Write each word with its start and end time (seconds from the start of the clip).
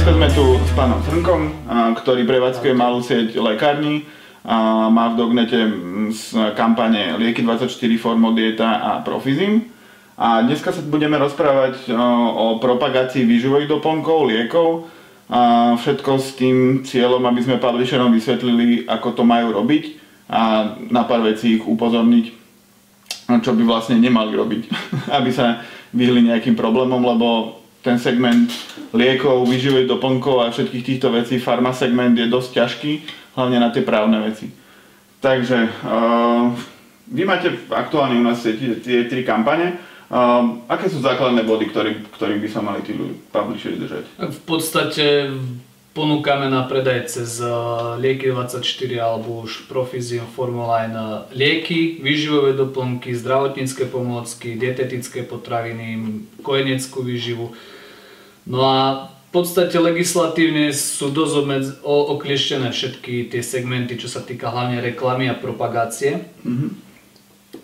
dneska 0.00 0.16
sme 0.16 0.32
tu 0.32 0.56
s 0.56 0.72
pánom 0.72 0.96
Srnkom, 1.04 1.68
ktorý 2.00 2.24
prevádzkuje 2.24 2.72
malú 2.72 3.04
sieť 3.04 3.36
lekární 3.36 4.08
a 4.48 4.88
má 4.88 5.12
v 5.12 5.20
Dognete 5.20 5.60
z 6.08 6.56
kampane 6.56 7.20
Lieky24, 7.20 8.00
Formodieta 8.00 8.80
a 8.80 8.90
Profizim. 9.04 9.68
A 10.16 10.40
dneska 10.40 10.72
sa 10.72 10.80
budeme 10.80 11.20
rozprávať 11.20 11.92
o 12.32 12.56
propagácii 12.64 13.28
výživových 13.28 13.68
doplnkov, 13.68 14.32
liekov 14.32 14.88
a 15.28 15.76
všetko 15.76 16.10
s 16.16 16.32
tým 16.32 16.80
cieľom, 16.80 17.20
aby 17.28 17.44
sme 17.44 17.60
publisherom 17.60 18.08
vysvetlili, 18.16 18.88
ako 18.88 19.20
to 19.20 19.28
majú 19.28 19.52
robiť 19.52 20.00
a 20.32 20.64
na 20.88 21.04
pár 21.04 21.28
vecí 21.28 21.60
ich 21.60 21.64
upozorniť, 21.68 22.26
čo 23.44 23.52
by 23.52 23.62
vlastne 23.68 24.00
nemali 24.00 24.32
robiť, 24.32 24.62
aby 25.20 25.28
sa 25.28 25.60
vyhli 25.92 26.24
nejakým 26.24 26.56
problémom, 26.56 27.04
lebo 27.04 27.59
ten 27.80 27.96
segment 27.96 28.52
liekov, 28.92 29.48
výživových 29.48 29.88
doplnkov 29.88 30.36
a 30.44 30.52
všetkých 30.52 30.86
týchto 30.86 31.08
vecí, 31.12 31.40
segment 31.72 32.12
je 32.12 32.28
dosť 32.28 32.50
ťažký, 32.60 32.92
hlavne 33.36 33.58
na 33.60 33.72
tie 33.72 33.80
právne 33.80 34.20
veci. 34.20 34.52
Takže 35.20 35.58
uh, 35.84 36.52
vy 37.08 37.22
máte 37.24 37.52
aktuálne 37.72 38.16
u 38.16 38.24
nás 38.24 38.40
tie, 38.40 39.04
tri 39.08 39.22
kampane. 39.24 39.80
Uh, 40.10 40.64
aké 40.66 40.90
sú 40.90 40.98
základné 41.00 41.46
body, 41.46 41.70
ktorý, 41.70 41.92
ktorým 42.18 42.40
by 42.42 42.48
sa 42.50 42.60
mali 42.60 42.82
tí 42.82 42.96
publisheri 43.30 43.78
držať? 43.78 44.04
V 44.18 44.40
podstate 44.42 45.30
ponúkame 45.90 46.46
na 46.46 46.62
predaj 46.66 47.10
cez 47.10 47.42
Lieky24 47.98 48.90
alebo 49.02 49.42
už 49.42 49.66
Profizium 49.66 50.26
Formuline 50.30 51.26
lieky, 51.34 51.98
výživové 51.98 52.54
doplnky, 52.54 53.10
zdravotnícke 53.14 53.90
pomôcky, 53.90 54.54
dietetické 54.54 55.26
potraviny, 55.26 56.22
kojeneckú 56.46 57.02
výživu. 57.02 57.52
No 58.46 58.58
a 58.66 58.76
v 59.30 59.30
podstate 59.30 59.78
legislatívne 59.78 60.74
sú 60.74 61.14
dosť 61.14 61.34
obmedz- 61.38 61.78
oklieštené 61.86 62.74
všetky 62.74 63.30
tie 63.30 63.42
segmenty, 63.42 63.94
čo 63.94 64.10
sa 64.10 64.22
týka 64.22 64.50
hlavne 64.50 64.82
reklamy 64.82 65.30
a 65.30 65.38
propagácie. 65.38 66.26
Mm-hmm. 66.42 66.70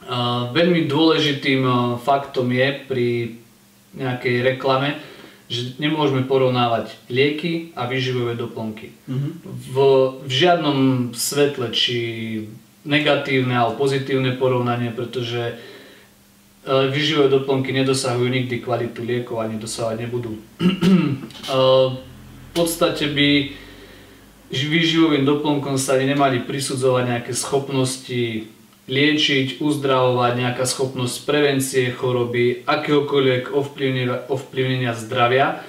A 0.06 0.50
veľmi 0.54 0.86
dôležitým 0.86 1.66
faktom 2.06 2.54
je 2.54 2.68
pri 2.86 3.08
nejakej 3.98 4.36
reklame, 4.54 4.94
že 5.46 5.78
nemôžeme 5.78 6.26
porovnávať 6.26 6.94
lieky 7.06 7.70
a 7.78 7.86
výživové 7.86 8.34
doplnky. 8.34 8.90
Mm-hmm. 9.06 9.32
V, 9.46 9.76
v 10.26 10.32
žiadnom 10.32 10.78
svetle, 11.14 11.70
či 11.70 11.98
negatívne 12.82 13.54
alebo 13.54 13.86
pozitívne 13.86 14.34
porovnanie, 14.38 14.90
pretože 14.90 15.58
E, 16.66 16.90
výživové 16.90 17.30
doplnky 17.30 17.70
nedosahujú 17.70 18.26
nikdy 18.26 18.58
kvalitu 18.58 19.06
liekov 19.06 19.38
a 19.38 19.46
nedosahovať 19.46 19.96
nebudú. 20.02 20.34
E, 21.46 21.62
v 22.50 22.50
podstate 22.58 23.06
by 23.06 23.54
výživovým 24.50 25.22
doplnkom 25.22 25.78
sa 25.78 25.94
nemali 25.94 26.42
prisudzovať 26.42 27.02
nejaké 27.06 27.32
schopnosti 27.38 28.50
liečiť, 28.86 29.58
uzdravovať, 29.58 30.32
nejaká 30.38 30.62
schopnosť 30.62 31.26
prevencie 31.26 31.90
choroby, 31.90 32.62
akéhokoľvek 32.66 33.50
ovplyvnenia, 33.50 34.30
ovplyvnenia 34.30 34.94
zdravia. 34.94 35.66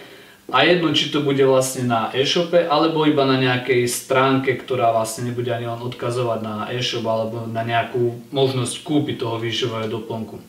A 0.48 0.64
jedno, 0.64 0.96
či 0.96 1.12
to 1.12 1.26
bude 1.28 1.44
vlastne 1.44 1.92
na 1.92 2.08
e-shope, 2.16 2.56
alebo 2.56 3.04
iba 3.04 3.28
na 3.28 3.36
nejakej 3.36 3.84
stránke, 3.90 4.56
ktorá 4.56 4.96
vlastne 4.96 5.28
nebude 5.28 5.52
ani 5.52 5.68
len 5.68 5.82
odkazovať 5.84 6.40
na 6.40 6.56
e-shop, 6.72 7.04
alebo 7.04 7.44
na 7.52 7.68
nejakú 7.68 8.32
možnosť 8.32 8.80
kúpiť 8.80 9.20
toho 9.20 9.44
výživového 9.44 9.92
doplnku. 9.92 10.40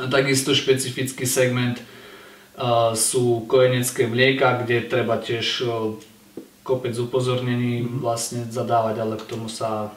A 0.00 0.08
takisto 0.08 0.56
špecifický 0.56 1.28
segment 1.28 1.76
uh, 1.76 2.96
sú 2.96 3.44
kojenecké 3.44 4.08
mlieka, 4.08 4.64
kde 4.64 4.86
treba 4.88 5.20
tiež 5.20 5.46
uh, 5.66 5.92
kopec 6.62 6.94
upozornení 6.98 7.82
mm-hmm. 7.82 7.98
vlastne 8.00 8.40
zadávať, 8.48 9.00
ale 9.00 9.14
k 9.16 9.28
tomu 9.28 9.48
sa 9.48 9.92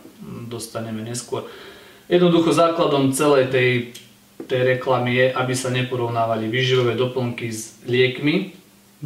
dostaneme 0.47 1.03
neskôr. 1.03 1.45
Jednoducho 2.07 2.55
základom 2.55 3.15
celej 3.15 3.51
tej, 3.51 3.69
tej 4.47 4.61
reklamy 4.77 5.11
je, 5.15 5.25
aby 5.35 5.53
sa 5.55 5.71
neporovnávali 5.71 6.47
výživové 6.47 6.95
doplnky 6.95 7.51
s 7.51 7.79
liekmi, 7.87 8.55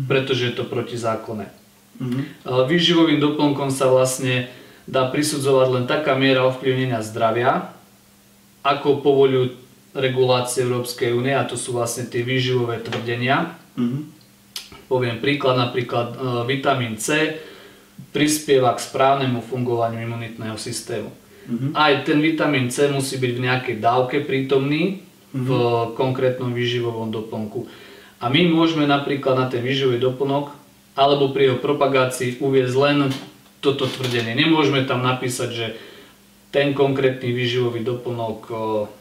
pretože 0.06 0.50
je 0.50 0.54
to 0.54 0.66
protizákonné. 0.66 1.50
Mm-hmm. 1.98 2.24
Výživovým 2.46 3.18
doplnkom 3.18 3.74
sa 3.74 3.90
vlastne 3.90 4.50
dá 4.86 5.10
prisudzovať 5.10 5.68
len 5.74 5.86
taká 5.90 6.14
miera 6.14 6.46
ovplyvnenia 6.46 7.02
zdravia, 7.02 7.74
ako 8.62 9.02
povolujú 9.02 9.58
regulácie 9.98 10.62
Európskej 10.62 11.16
únie, 11.18 11.34
a 11.34 11.48
to 11.48 11.58
sú 11.58 11.74
vlastne 11.74 12.06
tie 12.06 12.22
výživové 12.22 12.86
tvrdenia. 12.86 13.58
Mm-hmm. 13.74 14.02
Poviem 14.88 15.18
príklad, 15.20 15.58
napríklad 15.58 16.08
e, 16.14 16.18
vitamín 16.48 16.96
C 17.02 17.36
prispieva 18.12 18.74
k 18.74 18.84
správnemu 18.84 19.44
fungovaniu 19.46 20.02
imunitného 20.02 20.58
systému. 20.58 21.10
Mm-hmm. 21.48 21.72
Aj 21.74 21.94
ten 22.04 22.20
vitamín 22.20 22.68
C 22.68 22.92
musí 22.92 23.16
byť 23.22 23.32
v 23.34 23.44
nejakej 23.46 23.76
dávke 23.80 24.26
prítomný 24.26 25.00
mm-hmm. 25.00 25.44
v 25.44 25.50
konkrétnom 25.96 26.52
výživovom 26.52 27.14
doplnku. 27.14 27.68
A 28.18 28.34
my 28.34 28.50
môžeme 28.50 28.90
napríklad 28.90 29.38
na 29.38 29.46
ten 29.48 29.62
výživový 29.62 30.02
doplnok 30.02 30.52
alebo 30.98 31.30
pri 31.30 31.54
jeho 31.54 31.60
propagácii 31.62 32.42
uviezť 32.42 32.76
len 32.82 32.98
toto 33.62 33.86
tvrdenie. 33.86 34.34
Nemôžeme 34.34 34.86
tam 34.90 35.06
napísať, 35.06 35.50
že 35.54 35.68
ten 36.50 36.74
konkrétny 36.74 37.30
výživový 37.30 37.86
doplnok 37.86 38.50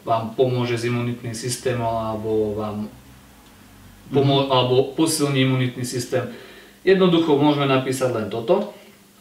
vám 0.04 0.36
pomôže 0.36 0.76
s 0.76 0.84
imunitným 0.84 1.32
systémom 1.32 1.88
alebo 1.88 2.52
vám 2.52 2.76
pomô- 4.12 4.46
mm. 4.46 4.52
alebo 4.52 4.92
posilní 4.92 5.46
imunitný 5.46 5.84
systém. 5.86 6.28
Jednoducho 6.86 7.38
môžeme 7.38 7.66
napísať 7.66 8.10
len 8.14 8.28
toto. 8.30 8.74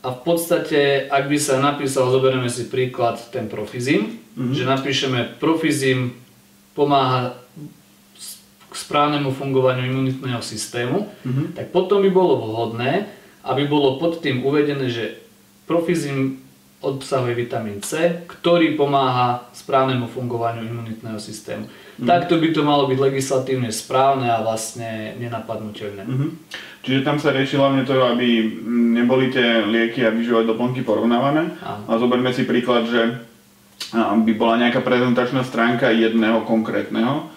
A 0.06 0.14
v 0.14 0.20
podstate, 0.22 1.10
ak 1.10 1.26
by 1.26 1.38
sa 1.42 1.58
napísal, 1.58 2.14
zoberieme 2.14 2.46
si 2.46 2.70
príklad 2.70 3.18
ten 3.34 3.50
profizim, 3.50 4.22
mm-hmm. 4.38 4.54
že 4.54 4.64
napíšeme 4.70 5.42
profizim 5.42 6.14
pomáha 6.78 7.42
k 8.70 8.74
správnemu 8.78 9.34
fungovaniu 9.34 9.90
imunitného 9.90 10.46
systému, 10.46 11.10
mm-hmm. 11.10 11.58
tak 11.58 11.74
potom 11.74 12.06
by 12.06 12.12
bolo 12.14 12.38
vhodné, 12.38 13.10
aby 13.42 13.66
bolo 13.66 13.98
pod 13.98 14.22
tým 14.22 14.46
uvedené, 14.46 14.94
že 14.94 15.18
profizim 15.66 16.45
obsahuje 16.86 17.34
vitamín 17.34 17.82
C, 17.82 18.22
ktorý 18.30 18.78
pomáha 18.78 19.50
správnemu 19.52 20.06
fungovaniu 20.06 20.62
imunitného 20.70 21.18
systému. 21.18 21.66
Mm-hmm. 21.66 22.06
Takto 22.06 22.38
by 22.38 22.48
to 22.54 22.62
malo 22.62 22.86
byť 22.86 23.00
legislatívne 23.02 23.74
správne 23.74 24.30
a 24.30 24.46
vlastne 24.46 25.18
nenapadnutelné. 25.18 26.06
Mm-hmm. 26.06 26.30
Čiže 26.86 27.02
tam 27.02 27.18
sa 27.18 27.34
rieši 27.34 27.58
hlavne 27.58 27.82
to, 27.82 27.98
aby 27.98 28.62
neboli 29.02 29.34
tie 29.34 29.66
lieky 29.66 30.06
a 30.06 30.14
výživové 30.14 30.46
doplnky 30.46 30.86
porovnávané. 30.86 31.58
A 31.66 31.98
zoberme 31.98 32.30
si 32.30 32.46
príklad, 32.46 32.86
že 32.86 33.26
by 33.98 34.32
bola 34.38 34.62
nejaká 34.62 34.86
prezentačná 34.86 35.42
stránka 35.42 35.90
jedného 35.90 36.46
konkrétneho 36.46 37.34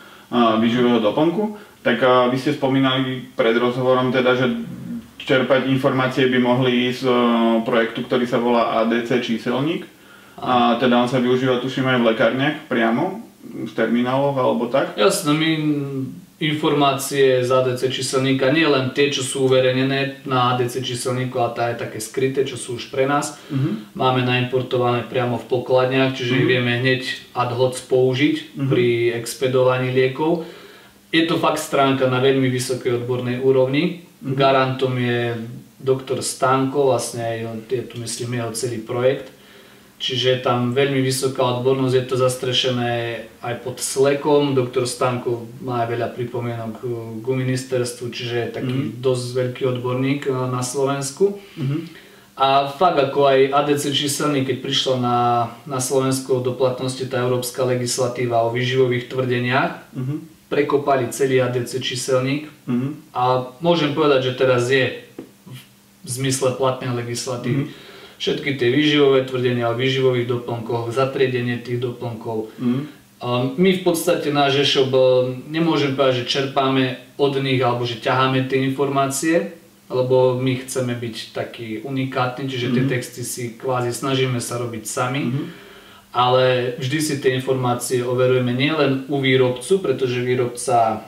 výživového 0.60 1.00
doplnku, 1.00 1.56
tak 1.80 2.04
vy 2.28 2.36
ste 2.36 2.52
spomínali 2.52 3.32
pred 3.32 3.56
rozhovorom 3.56 4.12
teda, 4.12 4.36
že 4.36 4.52
čerpať 5.18 5.66
informácie 5.68 6.30
by 6.30 6.38
mohli 6.40 6.88
ísť 6.88 7.00
z 7.04 7.08
projektu, 7.66 8.06
ktorý 8.06 8.24
sa 8.24 8.38
volá 8.38 8.82
ADC 8.82 9.20
číselník. 9.20 9.84
A 10.38 10.78
teda 10.78 11.02
on 11.02 11.10
sa 11.10 11.18
využíva 11.18 11.58
tuším 11.58 11.90
aj 11.90 11.98
v 11.98 12.08
lekárniach 12.14 12.56
priamo, 12.70 13.20
v 13.42 13.72
termináloch 13.74 14.38
alebo 14.38 14.70
tak? 14.70 14.94
Jasné, 14.94 15.34
my 15.34 15.50
informácie 16.38 17.42
z 17.42 17.50
ADC 17.50 17.90
číselníka, 17.90 18.54
nie 18.54 18.62
len 18.62 18.94
tie, 18.94 19.10
čo 19.10 19.26
sú 19.26 19.50
uverejnené 19.50 20.22
na 20.22 20.54
ADC 20.54 20.86
číselníku, 20.86 21.34
ale 21.34 21.52
tá 21.58 21.64
je 21.74 21.82
také 21.82 21.98
skryté, 21.98 22.46
čo 22.46 22.54
sú 22.54 22.78
už 22.78 22.94
pre 22.94 23.10
nás. 23.10 23.42
Uh-huh. 23.50 23.82
Máme 23.98 24.22
naimportované 24.22 25.02
priamo 25.02 25.42
v 25.42 25.50
pokladniach, 25.50 26.14
čiže 26.14 26.38
uh-huh. 26.38 26.46
vieme 26.46 26.78
hneď 26.78 27.34
ad 27.34 27.50
hoc 27.58 27.74
použiť 27.74 28.36
uh-huh. 28.38 28.70
pri 28.70 29.18
expedovaní 29.18 29.90
liekov. 29.90 30.46
Je 31.08 31.24
to 31.24 31.40
fakt 31.40 31.58
stránka 31.58 32.06
na 32.06 32.20
veľmi 32.20 32.52
vysokej 32.52 33.04
odbornej 33.04 33.40
úrovni. 33.40 34.04
Uh-huh. 34.20 34.36
Garantom 34.36 34.92
je 34.98 35.40
doktor 35.78 36.20
Stanko, 36.20 36.92
vlastne 36.92 37.46
je 37.70 37.82
tu 37.86 38.02
myslím 38.02 38.42
jeho 38.42 38.52
celý 38.52 38.82
projekt 38.82 39.38
Čiže 39.98 40.46
tam 40.46 40.78
veľmi 40.78 41.02
vysoká 41.02 41.58
odbornosť, 41.58 41.94
je 41.98 42.04
to 42.06 42.16
zastrešené 42.22 42.94
aj 43.42 43.54
pod 43.66 43.82
slekom. 43.82 44.54
Doktor 44.54 44.86
Stanko 44.86 45.50
má 45.58 45.82
aj 45.82 45.90
veľa 45.90 46.08
pripomienok 46.14 46.86
k 47.18 47.26
ministerstvu, 47.26 48.06
čiže 48.14 48.34
je 48.38 48.54
taký 48.54 48.78
mm-hmm. 48.78 49.02
dosť 49.02 49.26
veľký 49.34 49.62
odborník 49.66 50.30
eh, 50.30 50.34
na 50.54 50.62
Slovensku. 50.62 51.42
Mm-hmm. 51.58 51.80
A 52.38 52.70
fakt 52.70 52.94
ako 53.02 53.26
aj 53.26 53.38
ADC 53.50 53.90
číselný, 53.90 54.46
keď 54.46 54.62
prišla 54.62 54.96
na, 55.02 55.18
na 55.66 55.82
Slovensku 55.82 56.38
do 56.46 56.54
platnosti 56.54 57.02
tá 57.10 57.18
európska 57.18 57.66
legislatíva 57.66 58.46
o 58.46 58.54
výživových 58.54 59.10
tvrdeniach, 59.10 59.90
mm-hmm. 59.98 60.18
Prekopali 60.48 61.12
celý 61.12 61.44
ADC 61.44 61.80
číselník 61.84 62.48
mm-hmm. 62.68 63.12
a 63.12 63.52
môžem 63.60 63.92
povedať, 63.92 64.32
že 64.32 64.38
teraz 64.40 64.72
je 64.72 65.04
v 66.04 66.08
zmysle 66.08 66.56
platnej 66.56 66.92
legislatívy. 66.96 67.68
Mm-hmm 67.68 67.86
všetky 68.18 68.58
tie 68.58 68.68
výživové 68.74 69.24
tvrdenia 69.24 69.70
o 69.70 69.78
výživových 69.78 70.26
doplnkoch, 70.26 70.90
zatriedenie 70.90 71.62
tých 71.62 71.78
doplnkov. 71.78 72.50
Mm. 72.58 72.90
My 73.58 73.70
v 73.74 73.82
podstate 73.82 74.30
náš 74.30 74.62
e 74.62 74.66
nemôžem 75.50 75.94
povedať, 75.98 76.22
že 76.22 76.30
čerpáme 76.30 77.02
od 77.18 77.34
nich 77.42 77.58
alebo 77.58 77.82
že 77.82 77.98
ťaháme 77.98 78.46
tie 78.46 78.62
informácie, 78.62 79.58
lebo 79.90 80.38
my 80.38 80.62
chceme 80.62 80.94
byť 80.94 81.16
taký 81.34 81.82
unikátny, 81.82 82.46
čiže 82.46 82.76
tie 82.76 82.84
Mhm. 82.84 82.90
texty 82.92 83.22
si 83.24 83.56
kvázi 83.56 83.90
snažíme 83.90 84.38
sa 84.38 84.60
robiť 84.60 84.84
sami, 84.84 85.22
Mhm. 85.32 85.44
Ale 86.12 86.74
vždy 86.80 86.98
si 86.98 87.14
tie 87.20 87.36
informácie 87.36 88.00
overujeme 88.00 88.52
nielen 88.52 89.04
u 89.08 89.20
výrobcu, 89.20 89.78
pretože 89.78 90.24
výrobca 90.24 91.04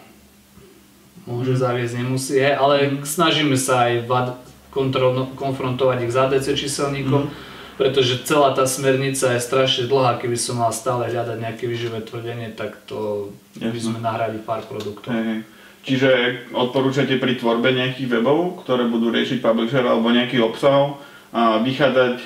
môže 1.24 1.56
Mhm. 1.56 1.60
zaviesť, 1.60 1.94
nemusí, 1.96 2.34
hej, 2.36 2.56
ale 2.56 3.00
snažíme 3.04 3.56
sa 3.56 3.88
aj 3.88 3.94
vad- 4.06 4.36
kontrol- 4.70 5.34
konfrontovať 5.34 6.06
ich 6.06 6.12
s 6.14 6.16
ADC 6.16 6.46
číselníkom, 6.54 7.26
Mhm. 7.26 7.30
pretože 7.74 8.22
celá 8.22 8.54
tá 8.54 8.68
smernica 8.70 9.34
je 9.34 9.40
strašne 9.40 9.90
dlhá, 9.90 10.20
keby 10.20 10.36
som 10.38 10.62
mal 10.62 10.70
stále 10.70 11.10
hľadať 11.10 11.38
nejaké 11.42 11.64
výživé 11.66 12.00
tvrdenie, 12.06 12.54
tak 12.54 12.76
to 12.86 13.30
by 13.58 13.72
Jasné. 13.72 13.80
sme 13.80 13.98
nahrali 13.98 14.38
pár 14.38 14.62
produktov. 14.70 15.10
Hej, 15.10 15.24
hej. 15.24 15.40
Čiže 15.80 16.10
odporúčate 16.52 17.16
pri 17.16 17.40
tvorbe 17.40 17.72
nejakých 17.72 18.20
webov, 18.20 18.62
ktoré 18.62 18.84
budú 18.84 19.08
riešiť 19.08 19.40
publisher 19.40 19.80
alebo 19.80 20.12
nejakých 20.12 20.44
obsahov, 20.44 21.00
a 21.32 21.56
vychádzať 21.62 22.20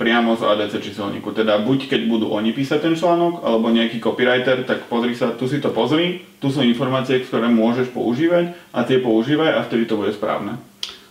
priamo 0.00 0.32
z 0.32 0.42
ADC 0.42 0.80
číselníku. 0.80 1.28
Teda 1.30 1.60
buď 1.60 1.86
keď 1.86 2.08
budú 2.08 2.32
oni 2.32 2.50
písať 2.50 2.80
ten 2.80 2.96
článok, 2.96 3.44
alebo 3.44 3.68
nejaký 3.68 4.00
copywriter, 4.00 4.64
tak 4.64 4.88
pozri 4.88 5.12
sa, 5.12 5.28
tu 5.30 5.44
si 5.44 5.60
to 5.60 5.68
pozri, 5.68 6.24
tu 6.40 6.48
sú 6.48 6.64
informácie, 6.64 7.20
ktoré 7.20 7.46
môžeš 7.46 7.92
používať 7.92 8.56
a 8.72 8.80
tie 8.80 8.96
používaj 8.96 9.52
a 9.52 9.60
vtedy 9.60 9.84
to 9.84 9.94
bude 9.94 10.08
správne. 10.10 10.56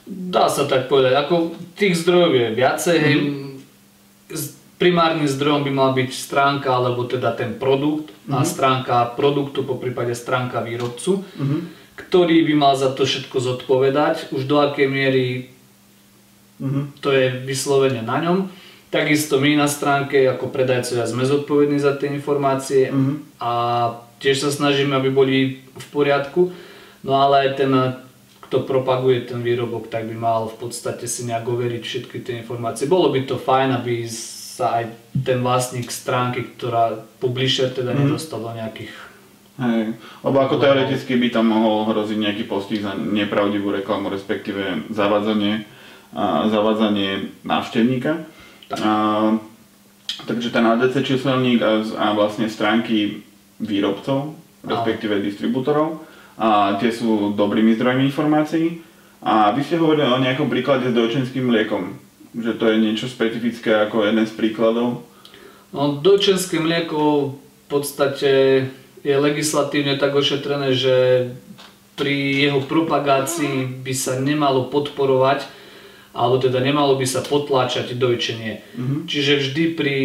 Dá 0.03 0.49
sa 0.49 0.65
tak 0.65 0.89
povedať, 0.89 1.13
ako 1.13 1.53
tých 1.77 2.01
zdrojov 2.01 2.33
je 2.33 2.47
viacej, 2.51 2.97
hej, 2.97 3.15
z- 4.27 4.57
primárnym 4.75 5.27
zdrojom 5.27 5.61
by 5.61 5.71
mal 5.71 5.91
byť 5.91 6.09
stránka 6.09 6.71
alebo 6.71 7.03
teda 7.03 7.29
ten 7.31 7.53
produkt 7.53 8.09
a 8.25 8.41
stránka 8.41 9.11
produktu, 9.11 9.61
po 9.61 9.75
prípade 9.75 10.15
stránka 10.15 10.63
výrobcu, 10.63 11.21
ktorý 11.93 12.41
by 12.41 12.53
mal 12.55 12.73
za 12.73 12.89
to 12.89 13.03
všetko 13.03 13.37
zodpovedať, 13.37 14.31
už 14.31 14.47
do 14.47 14.57
akej 14.57 14.87
miery 14.87 15.25
Mhm. 16.57 16.99
to 16.99 17.11
je 17.11 17.43
vyslovene 17.43 18.01
na 18.01 18.19
ňom. 18.19 18.49
Takisto 18.89 19.37
my 19.37 19.53
na 19.53 19.69
stránke 19.69 20.25
ako 20.25 20.49
predajcovia 20.49 21.05
sme 21.05 21.21
zodpovední 21.21 21.77
za 21.77 21.93
tie 21.93 22.09
informácie 22.09 22.89
Mhm. 22.89 23.13
a 23.37 23.51
tiež 24.17 24.41
sa 24.41 24.51
snažíme, 24.51 24.97
aby 24.97 25.09
boli 25.13 25.37
v 25.61 25.87
poriadku. 25.93 26.49
No 27.05 27.21
ale 27.21 27.47
aj 27.47 27.49
ten, 27.55 27.71
kto 28.49 28.65
propaguje 28.65 29.29
ten 29.29 29.45
výrobok, 29.45 29.87
tak 29.87 30.09
by 30.09 30.15
mal 30.17 30.49
v 30.49 30.57
podstate 30.67 31.05
si 31.05 31.23
nejak 31.29 31.45
overiť 31.47 31.83
všetky 31.85 32.17
tie 32.25 32.41
informácie. 32.41 32.89
Bolo 32.89 33.13
by 33.13 33.29
to 33.29 33.37
fajn, 33.37 33.77
aby 33.77 34.09
sa 34.59 34.81
aj 34.81 34.91
ten 35.23 35.39
vlastník 35.39 35.87
stránky, 35.87 36.43
ktorá 36.57 36.99
publisher 37.23 37.71
teda 37.71 37.95
nedostal 37.95 38.43
do 38.43 38.51
nejakých 38.51 38.91
Hej, 39.59 39.91
lebo 40.23 40.39
ako 40.39 40.55
teoreticky 40.55 41.19
by 41.19 41.35
tam 41.35 41.51
mohol 41.51 41.83
hroziť 41.91 42.15
nejaký 42.15 42.43
postih 42.47 42.79
za 42.79 42.95
nepravdivú 42.95 43.75
reklamu, 43.75 44.07
respektíve 44.07 44.87
zavádzanie, 44.87 45.67
zavádzanie 46.47 47.43
návštevníka. 47.43 48.23
A, 48.77 49.33
takže 50.29 50.53
ten 50.53 50.65
ADC 50.65 51.01
číselník 51.01 51.61
a, 51.61 51.81
a 51.97 52.05
vlastne 52.13 52.45
stránky 52.45 53.25
výrobcov, 53.57 54.37
respektíve 54.61 55.23
distribútorov, 55.23 56.05
a 56.39 56.79
tie 56.79 56.93
sú 56.93 57.35
dobrými 57.35 57.75
zdrojmi 57.75 58.07
informácií. 58.07 58.79
A 59.19 59.51
vy 59.51 59.59
ste 59.67 59.75
hovorili 59.75 60.07
o 60.07 60.23
nejakom 60.23 60.47
príklade 60.47 60.87
s 60.87 60.95
dojčenským 60.95 61.51
mliekom, 61.51 61.99
že 62.31 62.55
to 62.55 62.71
je 62.71 62.79
niečo 62.79 63.11
špecifické 63.11 63.75
ako 63.83 64.07
jeden 64.07 64.23
z 64.23 64.31
príkladov. 64.31 65.03
No, 65.75 65.99
dojčenské 65.99 66.63
mlieko 66.63 67.35
v 67.35 67.65
podstate 67.67 68.31
je 69.03 69.15
legislatívne 69.15 69.99
tak 69.99 70.15
ošetrené, 70.15 70.71
že 70.71 70.95
pri 71.99 72.47
jeho 72.47 72.63
propagácii 72.63 73.83
by 73.83 73.93
sa 73.93 74.15
nemalo 74.15 74.71
podporovať, 74.71 75.43
alebo 76.13 76.41
teda 76.41 76.57
nemalo 76.59 76.97
by 76.97 77.05
sa 77.05 77.21
potláčať 77.21 77.93
dojčenie. 77.93 78.65
Čiže 79.05 79.33
vždy 79.45 79.63
pri, 79.77 79.99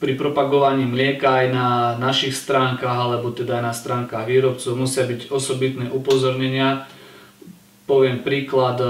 pri 0.00 0.12
propagovaní 0.16 0.88
mlieka 0.88 1.44
aj 1.44 1.46
na 1.52 1.68
našich 2.00 2.32
stránkach, 2.32 2.96
alebo 2.96 3.28
teda 3.34 3.60
aj 3.60 3.64
na 3.64 3.74
stránkach 3.76 4.24
výrobcov 4.24 4.72
musia 4.78 5.04
byť 5.04 5.28
osobitné 5.28 5.92
upozornenia. 5.92 6.88
Poviem 7.84 8.20
príklad, 8.24 8.80
e, 8.80 8.88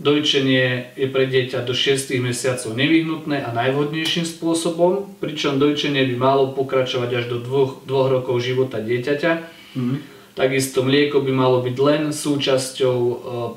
dojčenie 0.00 0.96
je 0.96 1.08
pre 1.10 1.28
dieťa 1.28 1.64
do 1.64 1.76
6 1.76 2.16
mesiacov 2.22 2.72
nevyhnutné 2.72 3.44
a 3.44 3.52
najvhodnejším 3.52 4.24
spôsobom, 4.24 5.16
pričom 5.20 5.60
dojčenie 5.60 6.06
by 6.12 6.16
malo 6.16 6.44
pokračovať 6.56 7.10
až 7.12 7.24
do 7.28 7.38
2, 7.44 7.88
rokov 7.88 8.40
života 8.40 8.80
dieťaťa. 8.80 9.32
Takisto 10.38 10.86
mlieko 10.86 11.18
by 11.18 11.32
malo 11.34 11.58
byť 11.66 11.76
len 11.82 12.02
súčasťou 12.14 12.98
e, 13.02 13.14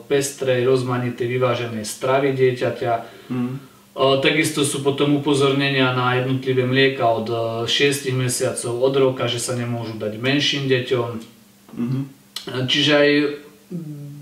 pestrej, 0.10 0.66
rozmanitej, 0.66 1.30
vyváženej 1.30 1.86
stravy 1.86 2.34
dieťaťa. 2.34 2.94
Mhm. 3.30 3.54
E, 3.54 4.04
Takisto 4.26 4.66
sú 4.66 4.82
potom 4.82 5.14
upozornenia 5.22 5.94
na 5.94 6.18
jednotlivé 6.18 6.66
mlieka 6.66 7.06
od 7.06 7.28
e, 7.30 7.70
6 7.70 8.10
mesiacov, 8.18 8.82
od 8.82 8.94
roka, 8.98 9.30
že 9.30 9.38
sa 9.38 9.54
nemôžu 9.54 10.02
dať 10.02 10.18
menším 10.18 10.66
deťom. 10.66 11.10
Mhm. 11.78 12.00
Čiže 12.66 12.92
aj 12.98 13.12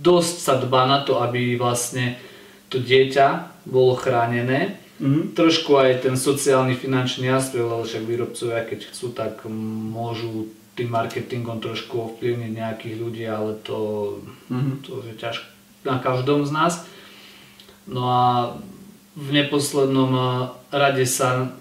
dosť 0.03 0.35
sa 0.43 0.53
dbá 0.59 0.83
na 0.83 0.99
to, 1.07 1.23
aby 1.23 1.55
vlastne 1.55 2.19
to 2.67 2.83
dieťa 2.83 3.55
bolo 3.63 3.95
chránené. 3.95 4.75
Mhm. 4.99 5.31
Trošku 5.31 5.79
aj 5.79 6.03
ten 6.03 6.19
sociálny 6.19 6.75
finančný 6.75 7.31
aspekt, 7.31 7.63
lebo 7.63 7.87
však 7.87 8.03
výrobcovia 8.03 8.67
keď 8.67 8.91
chcú, 8.91 9.15
tak 9.15 9.47
môžu 9.47 10.51
tým 10.79 10.87
marketingom 10.87 11.59
trošku 11.59 11.99
ovplyvniť 11.99 12.51
nejakých 12.55 12.95
ľudí, 12.95 13.27
ale 13.27 13.59
to, 13.59 13.77
Mhm. 14.47 14.71
to 14.87 15.03
je 15.03 15.13
ťažko 15.19 15.47
na 15.83 15.99
každom 15.99 16.47
z 16.47 16.51
nás. 16.55 16.73
No 17.87 18.07
a 18.07 18.23
v 19.15 19.29
neposlednom 19.35 20.11
rade 20.71 21.03
sa 21.03 21.51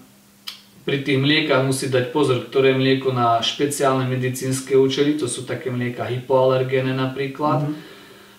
pri 0.87 1.03
tých 1.03 1.19
mliekach 1.19 1.61
musí 1.67 1.91
dať 1.91 2.15
pozor, 2.15 2.47
ktoré 2.47 2.73
mlieko 2.73 3.11
na 3.13 3.43
špeciálne 3.43 4.07
medicínske 4.09 4.73
účely, 4.73 5.19
to 5.19 5.27
sú 5.27 5.43
také 5.45 5.69
mlieka 5.69 6.07
hypoalergéne 6.07 6.95
napríklad. 6.95 7.67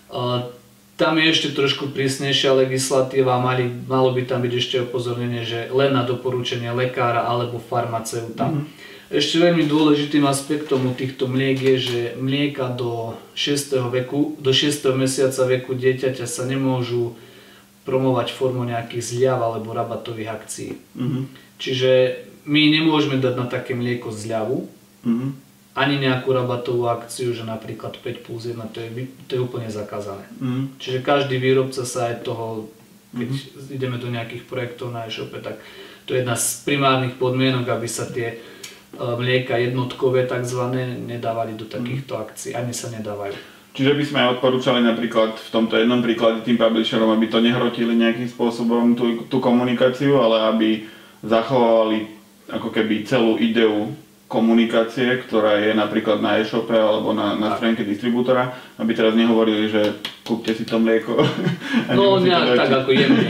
Uh, 0.09 0.49
Tam 0.99 1.17
je 1.17 1.33
ešte 1.33 1.57
trošku 1.57 1.97
prísnejšia 1.97 2.53
legislatíva, 2.61 3.41
mali, 3.41 3.65
malo 3.89 4.13
by 4.13 4.21
tam 4.21 4.45
byť 4.45 4.53
ešte 4.53 4.75
upozornenie, 4.85 5.41
že 5.41 5.73
len 5.73 5.97
na 5.97 6.05
doporučenie 6.05 6.69
lekára 6.77 7.25
alebo 7.25 7.57
farmaceuta. 7.57 8.53
Ešte 9.11 9.43
veľmi 9.43 9.67
dôležitým 9.67 10.23
aspektom 10.23 10.87
u 10.87 10.95
týchto 10.95 11.27
mliek 11.27 11.59
je, 11.59 11.75
že 11.83 11.99
mlieka 12.15 12.71
do 12.71 13.19
6. 13.35 13.91
veku, 13.91 14.39
do 14.39 14.55
6. 14.55 14.87
mesiaca 14.95 15.43
veku 15.51 15.75
dieťaťa 15.75 16.23
sa 16.23 16.47
nemôžu 16.47 17.11
promovať 17.83 18.31
formou 18.31 18.63
nejakých 18.63 19.03
zľav 19.03 19.39
alebo 19.51 19.75
rabatových 19.75 20.31
akcií. 20.31 20.71
Mhm. 20.95 21.21
Čiže 21.59 21.91
my 22.47 22.61
nemôžeme 22.71 23.19
dať 23.19 23.33
na 23.35 23.45
také 23.51 23.75
mlieko 23.75 24.15
zľavu, 24.15 24.71
Mhm. 25.03 25.27
ani 25.75 25.95
nejakú 25.99 26.31
rabatovú 26.31 26.87
akciu, 26.87 27.35
že 27.35 27.43
napríklad 27.43 27.99
5 27.99 28.23
plus 28.23 28.47
1, 28.47 28.71
to 28.71 28.79
je, 28.79 29.11
to 29.27 29.31
je 29.35 29.41
úplne 29.43 29.67
zakázané. 29.67 30.23
Mhm. 30.39 30.79
Čiže 30.79 31.03
každý 31.03 31.35
výrobca 31.35 31.83
sa 31.83 32.15
aj 32.15 32.23
toho, 32.23 32.71
keď 33.11 33.27
ideme 33.75 33.99
do 33.99 34.07
nejakých 34.07 34.47
projektov 34.47 34.95
na 34.95 35.03
e-shope, 35.03 35.35
tak 35.43 35.59
to 36.07 36.15
je 36.15 36.23
jedna 36.23 36.39
z 36.39 36.63
primárnych 36.63 37.19
podmienok, 37.19 37.67
aby 37.75 37.87
sa 37.91 38.07
tie 38.07 38.39
mlieka 39.17 39.57
jednotkové 39.57 40.29
tzv. 40.29 40.61
nedávali 41.05 41.57
do 41.57 41.65
takýchto 41.65 42.17
akcií, 42.17 42.53
ani 42.53 42.73
sa 42.73 42.89
nedávajú. 42.93 43.33
Čiže 43.71 43.95
by 43.95 44.03
sme 44.03 44.19
aj 44.19 44.31
odporúčali 44.37 44.83
napríklad 44.83 45.39
v 45.39 45.49
tomto 45.49 45.79
jednom 45.79 46.03
príklade 46.03 46.43
tým 46.43 46.59
publisherom, 46.59 47.07
aby 47.15 47.31
to 47.31 47.39
nehrotili 47.39 47.95
nejakým 47.95 48.27
spôsobom 48.27 48.99
tú, 48.99 49.23
tú 49.31 49.39
komunikáciu, 49.39 50.19
ale 50.19 50.37
aby 50.51 50.69
zachovali 51.23 52.11
ako 52.51 52.67
keby 52.67 53.07
celú 53.07 53.39
ideu 53.39 53.95
komunikácie, 54.27 55.23
ktorá 55.27 55.59
je 55.59 55.71
napríklad 55.75 56.23
na 56.23 56.39
e-shope 56.39 56.71
alebo 56.71 57.11
na, 57.11 57.35
na 57.35 57.55
stránke 57.59 57.83
distribútora, 57.83 58.55
aby 58.79 58.91
teraz 58.95 59.11
nehovorili, 59.11 59.67
že 59.67 59.99
kúpte 60.23 60.55
si 60.55 60.63
to 60.63 60.79
mlieko. 60.79 61.19
No 61.95 62.19
nejak 62.19 62.55
tak 62.55 62.71
ako 62.71 62.91
jemne. 62.95 63.27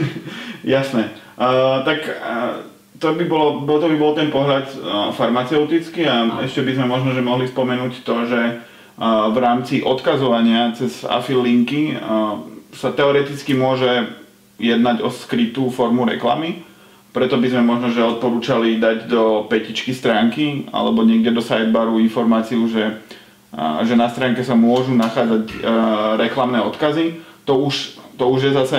Jasné. 0.74 1.14
Uh, 1.34 1.82
tak 1.86 2.02
uh, 2.06 2.73
to 3.04 3.12
by, 3.12 3.28
bolo, 3.28 3.60
bol- 3.60 3.76
to 3.76 3.92
by 3.92 3.96
bol 4.00 4.16
ten 4.16 4.32
pohľad 4.32 4.64
uh, 4.72 5.12
farmaceutický 5.12 6.08
a 6.08 6.40
ešte 6.40 6.64
by 6.64 6.72
sme 6.72 6.86
možno 6.88 7.12
že 7.12 7.20
mohli 7.20 7.44
spomenúť 7.44 8.00
to, 8.00 8.14
že 8.24 8.40
uh, 8.40 9.28
v 9.28 9.36
rámci 9.44 9.84
odkazovania 9.84 10.72
cez 10.72 11.04
afil 11.04 11.44
linky 11.44 11.92
uh, 11.92 12.40
sa 12.72 12.96
teoreticky 12.96 13.52
môže 13.52 14.08
jednať 14.56 15.04
o 15.04 15.12
skrytú 15.12 15.68
formu 15.68 16.08
reklamy. 16.08 16.64
Preto 17.12 17.36
by 17.36 17.46
sme 17.46 17.62
možno 17.62 17.92
že 17.92 18.02
odporúčali 18.02 18.80
dať 18.80 19.06
do 19.06 19.44
petičky 19.46 19.92
stránky 19.92 20.66
alebo 20.72 21.04
niekde 21.04 21.30
do 21.30 21.44
sidebaru 21.44 22.02
informáciu, 22.02 22.66
že, 22.66 22.98
že 23.86 23.94
na 23.94 24.10
stránke 24.10 24.42
sa 24.42 24.58
môžu 24.58 24.94
nachádzať 24.98 25.62
reklamné 26.18 26.58
odkazy. 26.58 27.22
To 27.46 27.70
už 27.70 28.02
to 28.14 28.24
už 28.30 28.50
je 28.50 28.52
zase 28.52 28.78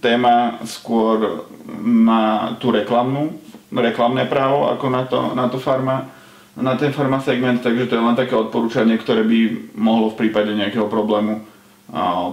téma 0.00 0.60
skôr 0.64 1.46
na 1.84 2.54
tú 2.56 2.72
reklamnú, 2.72 3.36
reklamné 3.72 4.24
právo 4.24 4.70
ako 4.70 4.86
na 4.88 5.02
to, 5.04 5.18
na 5.34 5.46
to 5.50 5.58
farma, 5.58 6.08
na 6.56 6.76
ten 6.80 6.92
farma 6.92 7.20
segment, 7.20 7.60
takže 7.60 7.86
to 7.86 7.96
je 8.00 8.06
len 8.06 8.16
také 8.16 8.32
odporúčanie, 8.32 8.96
ktoré 8.96 9.26
by 9.26 9.72
mohlo 9.76 10.12
v 10.12 10.24
prípade 10.24 10.56
nejakého 10.56 10.88
problému 10.88 11.44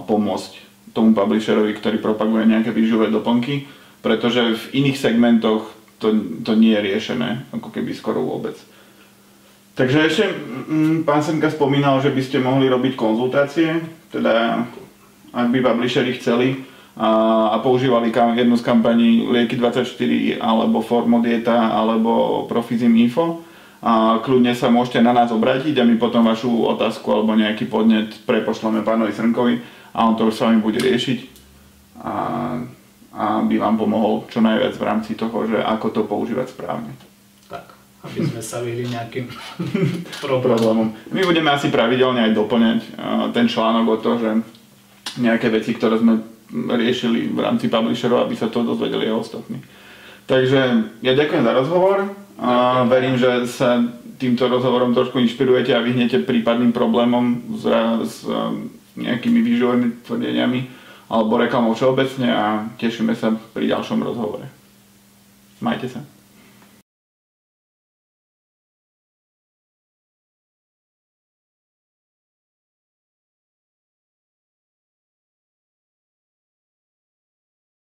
pomôcť 0.08 0.52
tomu 0.94 1.12
publisherovi, 1.12 1.74
ktorý 1.74 1.98
propaguje 1.98 2.46
nejaké 2.46 2.70
výživové 2.70 3.10
doplnky, 3.10 3.66
pretože 4.00 4.54
v 4.54 4.64
iných 4.84 4.98
segmentoch 4.98 5.66
to, 5.98 6.14
to 6.46 6.54
nie 6.54 6.72
je 6.74 6.84
riešené, 6.86 7.50
ako 7.52 7.68
keby 7.74 7.90
skoro 7.92 8.22
vôbec. 8.22 8.54
Takže 9.74 9.98
ešte 10.06 10.24
pán 11.02 11.18
Senka 11.18 11.50
spomínal, 11.50 11.98
že 11.98 12.14
by 12.14 12.22
ste 12.22 12.38
mohli 12.38 12.70
robiť 12.70 12.94
konzultácie, 12.94 13.82
teda 14.14 14.62
ak 15.34 15.50
by 15.50 15.58
publisheri 15.60 16.14
chceli 16.14 16.62
a, 16.94 17.50
a 17.50 17.56
používali 17.58 18.14
kam, 18.14 18.38
jednu 18.38 18.54
z 18.54 18.62
kampaní 18.62 19.26
Lieky24 19.26 20.38
alebo 20.38 20.78
Formodieta 20.78 21.74
alebo 21.74 22.46
Profizim 22.46 22.94
Info 22.94 23.42
a 23.84 24.22
kľudne 24.22 24.54
sa 24.54 24.70
môžete 24.70 25.02
na 25.02 25.12
nás 25.12 25.28
obrátiť 25.34 25.76
a 25.76 25.84
my 25.84 25.98
potom 25.98 26.24
vašu 26.24 26.48
otázku 26.48 27.10
alebo 27.10 27.34
nejaký 27.34 27.66
podnet 27.66 28.14
prepošleme 28.24 28.86
pánovi 28.86 29.12
Srnkovi 29.12 29.54
a 29.92 30.08
on 30.08 30.14
to 30.14 30.30
už 30.30 30.34
s 30.38 30.42
vami 30.46 30.62
bude 30.62 30.78
riešiť 30.78 31.18
a, 32.00 32.14
a 33.12 33.24
by 33.42 33.56
vám 33.58 33.76
pomohol 33.76 34.24
čo 34.30 34.38
najviac 34.40 34.72
v 34.78 34.86
rámci 34.86 35.12
toho, 35.18 35.50
že 35.50 35.58
ako 35.60 35.86
to 35.90 36.00
používať 36.06 36.54
správne. 36.54 36.96
Tak, 37.50 37.76
aby 38.06 38.24
sme 38.24 38.40
sa 38.40 38.64
vyhli 38.64 38.88
nejakým 38.88 39.28
problémom. 40.24 40.94
My 41.10 41.22
budeme 41.26 41.50
asi 41.50 41.68
pravidelne 41.68 42.24
aj 42.24 42.32
doplňať 42.32 42.80
ten 43.36 43.46
článok 43.50 43.86
o 43.86 43.96
to, 44.00 44.10
že 44.16 44.30
nejaké 45.18 45.50
veci, 45.50 45.74
ktoré 45.74 45.98
sme 45.98 46.22
riešili 46.54 47.30
v 47.30 47.38
rámci 47.42 47.66
publisherov, 47.66 48.26
aby 48.26 48.34
sa 48.38 48.50
to 48.50 48.62
dozvedeli 48.62 49.10
aj 49.10 49.20
ostatní. 49.26 49.58
Takže 50.24 50.60
ja 51.04 51.12
ďakujem 51.12 51.44
za 51.44 51.52
rozhovor. 51.52 51.98
A 52.34 52.82
verím, 52.90 53.14
že 53.14 53.46
sa 53.46 53.78
týmto 54.18 54.50
rozhovorom 54.50 54.94
trošku 54.94 55.22
inšpirujete 55.22 55.70
a 55.74 55.84
vyhnete 55.84 56.22
prípadným 56.26 56.74
problémom 56.74 57.54
s, 57.58 57.64
s 58.02 58.16
nejakými 58.98 59.38
výživovými 59.42 59.88
tvrdeniami 60.06 60.60
alebo 61.10 61.38
reklamou 61.38 61.76
všeobecne 61.76 62.28
a 62.32 62.44
tešíme 62.80 63.12
sa 63.14 63.34
pri 63.54 63.70
ďalšom 63.70 64.00
rozhovore. 64.02 64.48
Majte 65.62 65.86
sa. 65.90 66.13